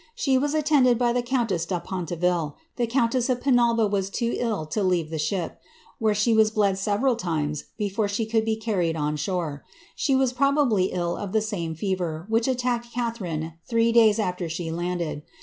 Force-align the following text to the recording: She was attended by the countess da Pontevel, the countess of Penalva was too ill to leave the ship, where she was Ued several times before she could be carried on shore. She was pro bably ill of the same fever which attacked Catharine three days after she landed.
She 0.15 0.35
was 0.35 0.55
attended 0.55 0.97
by 0.97 1.13
the 1.13 1.21
countess 1.21 1.63
da 1.63 1.79
Pontevel, 1.79 2.57
the 2.75 2.87
countess 2.87 3.29
of 3.29 3.39
Penalva 3.39 3.85
was 3.87 4.09
too 4.09 4.33
ill 4.35 4.65
to 4.65 4.81
leave 4.81 5.11
the 5.11 5.19
ship, 5.19 5.59
where 5.99 6.15
she 6.15 6.33
was 6.33 6.49
Ued 6.53 6.77
several 6.77 7.15
times 7.15 7.65
before 7.77 8.07
she 8.07 8.25
could 8.25 8.43
be 8.43 8.55
carried 8.55 8.95
on 8.95 9.15
shore. 9.15 9.63
She 9.95 10.15
was 10.15 10.33
pro 10.33 10.49
bably 10.53 10.89
ill 10.91 11.15
of 11.15 11.33
the 11.33 11.39
same 11.41 11.75
fever 11.75 12.25
which 12.29 12.47
attacked 12.47 12.91
Catharine 12.91 13.53
three 13.69 13.91
days 13.91 14.17
after 14.17 14.49
she 14.49 14.71
landed. 14.71 15.21